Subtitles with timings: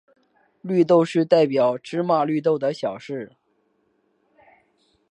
[0.63, 3.33] 绿豆是代表芝麻绿豆的小事。